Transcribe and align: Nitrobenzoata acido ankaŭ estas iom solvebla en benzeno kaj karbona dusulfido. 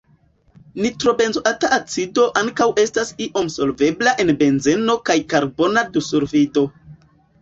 Nitrobenzoata 0.83 1.69
acido 1.75 2.25
ankaŭ 2.41 2.67
estas 2.85 3.11
iom 3.25 3.53
solvebla 3.57 4.15
en 4.25 4.33
benzeno 4.41 4.97
kaj 5.11 5.19
karbona 5.35 5.85
dusulfido. 5.99 6.65